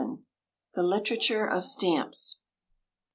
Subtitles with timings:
[0.73, 2.39] The Literature of Stamps.